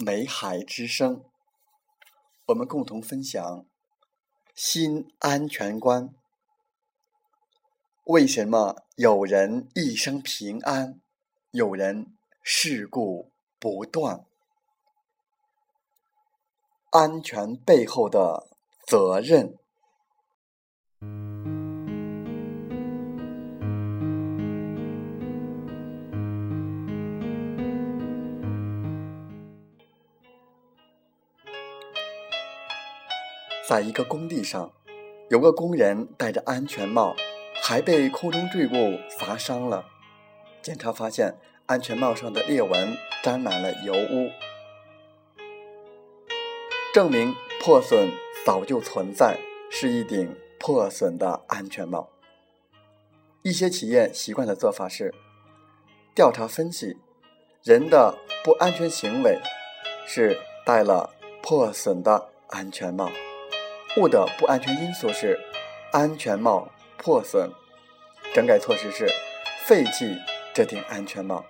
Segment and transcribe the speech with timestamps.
[0.00, 1.16] 美海之声》，
[2.46, 3.66] 我们共同分享
[4.54, 6.14] 新安全观。
[8.04, 11.00] 为什么有人一生平安，
[11.50, 14.24] 有人事故不断？
[16.90, 18.48] 安全背后的
[18.86, 19.57] 责任。
[33.68, 34.72] 在一个工地上，
[35.28, 37.14] 有个工人戴着安全帽，
[37.62, 39.84] 还被空中坠物砸伤了。
[40.62, 44.30] 检查发现，安全帽上的裂纹沾满了油污，
[46.94, 48.08] 证明破损
[48.46, 49.38] 早就存在，
[49.70, 52.08] 是一顶破损的安全帽。
[53.42, 55.14] 一些企业习惯的做法是：
[56.14, 56.96] 调查分析，
[57.62, 59.38] 人的不安全行为
[60.06, 61.10] 是戴了
[61.42, 63.10] 破损的安全帽。
[63.96, 65.38] 物的不安全因素是
[65.92, 67.50] 安全帽破损，
[68.34, 69.08] 整改措施是
[69.64, 70.16] 废弃
[70.54, 71.44] 这顶安全帽。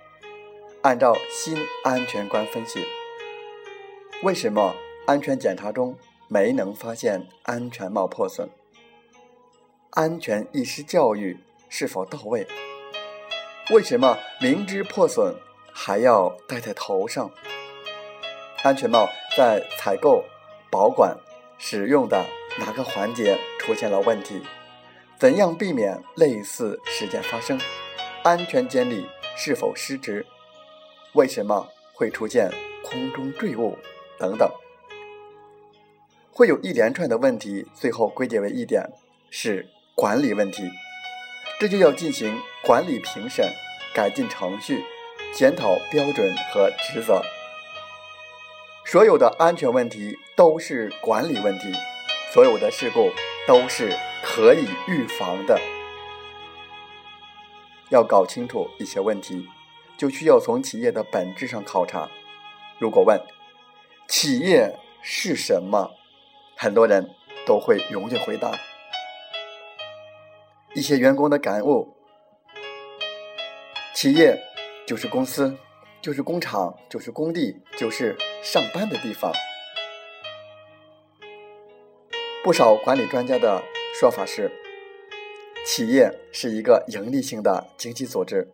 [0.83, 2.86] 按照新安全观分析，
[4.22, 4.75] 为什么
[5.06, 5.97] 安全检查中
[6.28, 8.48] 没能发现安全帽破损？
[9.91, 12.47] 安全意识教育是否到位？
[13.70, 15.34] 为什么明知破损
[15.73, 17.30] 还要戴在头上？
[18.63, 20.24] 安全帽在采购、
[20.70, 21.18] 保管。
[21.58, 22.24] 使用的
[22.58, 24.41] 哪个环节出现了问题？
[25.19, 27.61] 怎样避免类似事件发生？
[28.23, 30.24] 安全监理是否失职？
[31.14, 32.48] 为什么会出现
[32.85, 33.77] 空中坠物？
[34.19, 34.51] 等等，
[36.33, 38.85] 会有一连串的问题，最后归结为一点
[39.30, 40.69] 是管理问题。
[41.61, 43.48] 这就要进行管理评审、
[43.92, 44.85] 改进程序、
[45.35, 47.23] 检讨标准和职责。
[48.85, 51.73] 所有的安全问题都是管理问题，
[52.33, 53.11] 所有的事故
[53.45, 55.61] 都是可以预防的。
[57.91, 59.49] 要搞清楚一些问题，
[59.97, 62.09] 就需要从企业的本质上考察。
[62.79, 63.21] 如果问
[64.07, 65.91] 企业是什么，
[66.57, 67.11] 很多人
[67.45, 68.57] 都会容易回答。
[70.73, 71.97] 一些员工的感悟：
[73.93, 74.41] 企业
[74.87, 75.59] 就是公司。
[76.01, 79.33] 就是工厂，就是工地，就是上班的地方。
[82.48, 83.63] 不少管理专家的
[84.01, 84.51] 说法是，
[85.67, 88.51] 企业是一个盈利性的经济组织。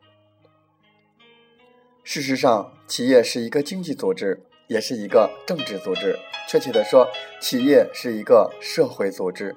[2.02, 6.18] 事实上，企业是一个经济组织，也是一个政治组织。
[6.48, 7.08] 确切的说，
[7.40, 9.54] 企业是一个社会组织。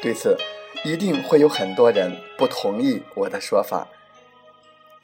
[0.00, 0.34] 对此，
[0.82, 3.86] 一定会有很多人不同意我的说法，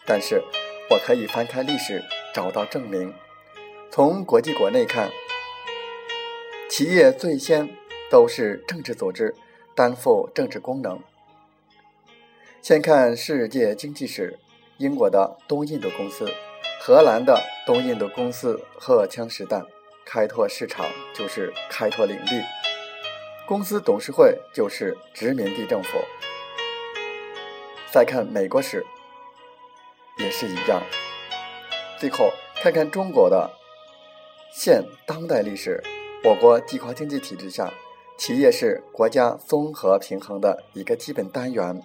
[0.07, 0.43] 但是。
[0.91, 3.13] 我可以翻开历史找到证明。
[3.91, 5.11] 从国际国内看，
[6.71, 7.69] 企业最先
[8.11, 9.35] 都是政治组织，
[9.75, 11.01] 担负政治功能。
[12.63, 14.39] 先看世界经济史，
[14.79, 16.31] 英国的东印度公司、
[16.81, 19.65] 荷兰的东印度公司荷枪实弹，
[20.05, 22.43] 开拓市场就是开拓领地，
[23.47, 25.99] 公司董事会就是殖民地政府。
[27.91, 28.85] 再看美国史。
[30.21, 30.83] 也是一样。
[31.97, 33.49] 最后看看中国的
[34.53, 35.81] 现当代历史，
[36.25, 37.73] 我国计划经济体制下，
[38.19, 41.81] 企业是国家综合平衡的一个基本单元。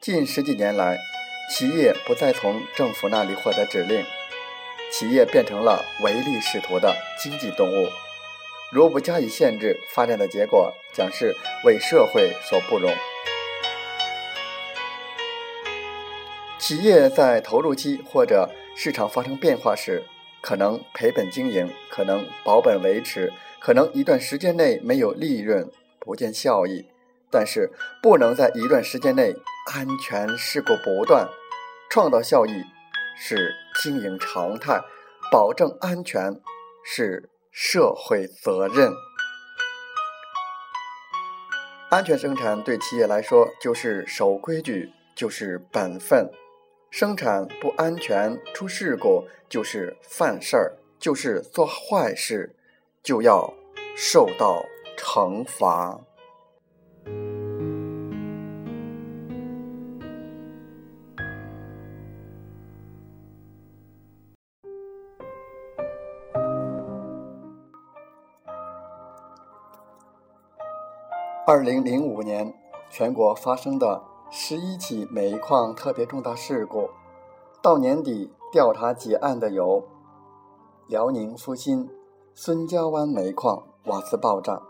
[0.00, 0.96] 近十几年来，
[1.50, 4.04] 企业不再从政府那里获得指令，
[4.92, 7.88] 企业变成了唯利是图的经济动物。
[8.70, 12.94] 如不加以限制，发展的结果将是为社会所不容。
[16.60, 20.04] 企业在投入期或者市场发生变化时，
[20.40, 23.32] 可能赔本经营，可能保本维持，
[23.64, 25.66] 可能一段时间内没有利润，
[25.98, 26.86] 不见效益。
[27.30, 27.70] 但是，
[28.02, 29.34] 不能在一段时间内
[29.72, 31.26] 安全事故不断，
[31.88, 32.62] 创造效益
[33.16, 34.78] 是经营常态，
[35.32, 36.38] 保证安全
[36.84, 38.92] 是社会责任。
[41.88, 46.30] 安全生产对企业来说就是守规矩，就是本分。
[46.90, 52.54] 生产不安全出事故就是犯事儿，就是做坏事
[53.04, 53.52] 就要
[53.94, 54.64] 受到
[54.96, 56.00] 惩罚。
[71.46, 72.54] 二零零五年，
[72.88, 76.88] 全国发生的十一起煤矿特别重大事故，
[77.60, 79.84] 到年底调查结案的有：
[80.88, 81.86] 辽宁阜新
[82.36, 84.60] 孙家湾煤矿瓦斯爆炸，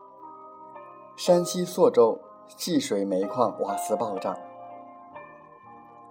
[1.17, 2.21] 山西朔州
[2.59, 4.37] 济水煤矿瓦斯爆炸，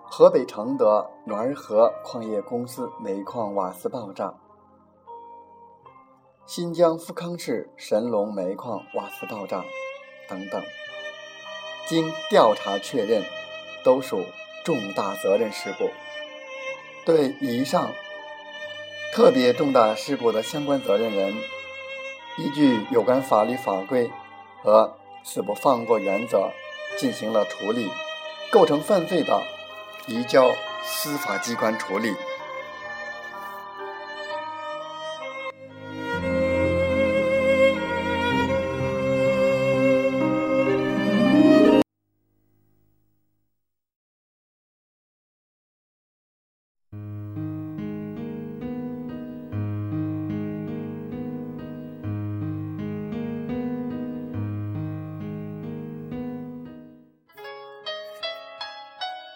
[0.03, 4.33] 河北承德滦河矿业公司煤矿瓦斯爆炸，
[6.47, 9.63] 新疆富康市神龙煤矿瓦斯爆炸。
[10.27, 10.59] 等等，
[11.87, 13.21] 经调查确认，
[13.83, 14.23] 都属
[14.65, 15.85] 重大责任事故。
[17.05, 17.91] 对以上
[19.13, 21.35] 特别重大事故的相关责任人，
[22.39, 24.09] 依据有关法律法规
[24.63, 26.49] 和死不放过原则
[26.97, 27.91] 进行了处理，
[28.51, 29.39] 构成犯罪的，
[30.07, 30.51] 移交
[30.83, 32.15] 司法机关处理。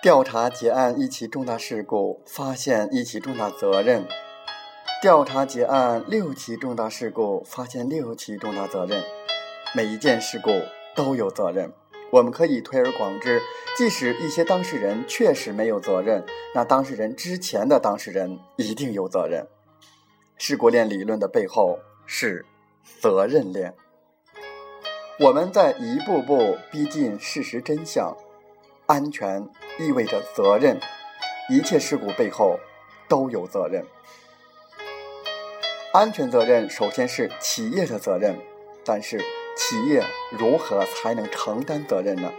[0.08, 4.04] 调查结案一起重大事故，发现一起重大责任；
[5.02, 9.04] 调查结案六起重大事故，发现六起重大责任。
[9.76, 10.50] 每一件事故
[10.96, 11.74] 都有责任。
[12.10, 13.42] 我们可以推而广之，
[13.78, 16.24] 即使一些当事人确实没有责任，
[16.56, 19.46] 那当事人之前的当事人一定有责任。
[20.38, 22.46] 事故链理论的背后是
[23.02, 23.76] 责任链。
[25.20, 28.16] 我们在一步步逼近事实真相。
[28.88, 29.46] 安全
[29.78, 30.80] 意味着责任，
[31.50, 32.58] 一切事故背后
[33.10, 33.86] 都有责任。
[35.94, 38.40] 安全责任首先是企业的责任，
[38.86, 39.20] 但是
[39.58, 40.02] 企业
[40.32, 42.32] 如何才能承担责任呢？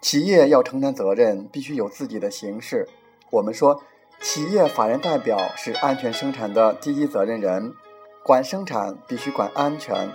[0.00, 2.88] 企业要承担责任，必须有自己的形式。
[3.30, 3.82] 我们说，
[4.20, 7.74] 企业法人代表是安全生产的第一责任人，
[8.22, 10.08] 管生产必须管安全。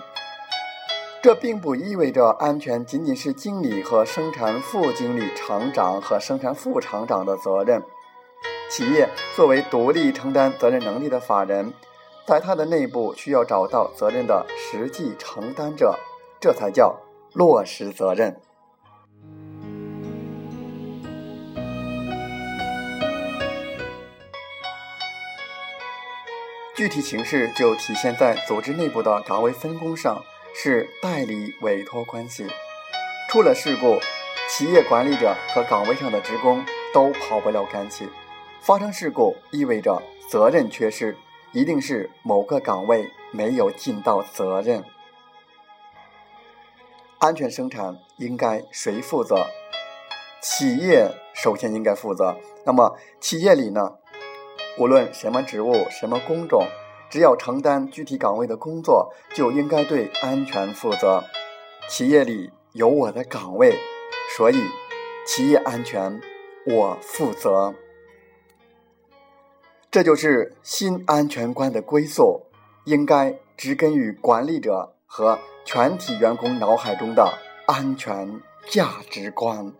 [1.22, 7.82] 这并不意味着安全仅仅是经理和生产副经理、厂长和生产副厂长的责任。
[8.70, 9.06] 企业
[9.36, 11.74] 作为独立承担责任能力的法人，
[12.26, 15.94] 在它的内部需要找到责任的实际承担者，
[16.40, 16.98] 这才叫
[17.34, 18.40] 落实责任。
[26.74, 30.22] 具体形式就体现在组织内部的岗位分工上。
[30.54, 32.46] 是代理委托关系，
[33.30, 33.98] 出了事故，
[34.48, 38.08] 企业管理者和岗位上的职工都跑不了干系。
[38.60, 41.16] 发生事故意味着责任缺失，
[41.52, 44.84] 一定是某个岗位没有尽到责任。
[47.18, 49.46] 安全生产应该谁负责？
[50.42, 52.36] 企业首先应该负责。
[52.64, 53.96] 那么企业里呢？
[54.78, 56.66] 无论什么职务、什么工种。
[57.10, 61.24] 只要承担具体岗位的工作，就应该对安全负责。
[61.88, 63.76] 企业里有我的岗位，
[64.36, 64.56] 所以
[65.26, 66.20] 企业安全
[66.64, 67.74] 我负责。
[69.90, 72.46] 这就是新安全观的归宿，
[72.84, 77.34] 应该植根于管理者和全体员工脑海中的
[77.66, 79.72] 安全价值观。